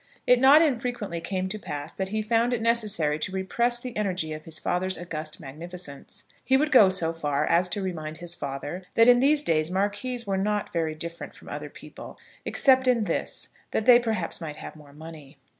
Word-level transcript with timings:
It 0.25 0.39
not 0.41 0.63
unfrequently 0.63 1.21
came 1.21 1.47
to 1.49 1.59
pass 1.59 1.93
that 1.93 2.07
he 2.07 2.23
found 2.23 2.53
it 2.53 2.61
necessary 2.63 3.19
to 3.19 3.31
repress 3.31 3.79
the 3.79 3.95
energy 3.95 4.33
of 4.33 4.45
his 4.45 4.57
father's 4.57 4.97
august 4.97 5.39
magnificence. 5.39 6.23
He 6.43 6.57
would 6.57 6.71
go 6.71 6.89
so 6.89 7.13
far 7.13 7.45
as 7.45 7.69
to 7.69 7.83
remind 7.83 8.17
his 8.17 8.33
father 8.33 8.81
that 8.95 9.07
in 9.07 9.19
these 9.19 9.43
days 9.43 9.69
marquises 9.69 10.25
were 10.25 10.39
not 10.39 10.73
very 10.73 10.95
different 10.95 11.35
from 11.35 11.49
other 11.49 11.69
people, 11.69 12.17
except 12.45 12.87
in 12.87 13.03
this, 13.03 13.49
that 13.69 13.85
they 13.85 13.99
perhaps 13.99 14.41
might 14.41 14.55
have 14.57 14.75
more 14.75 14.91
money. 14.91 15.37